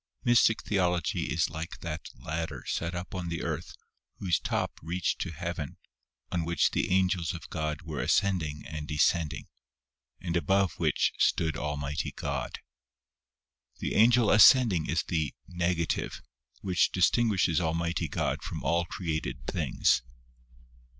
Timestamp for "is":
1.31-1.51, 14.89-15.03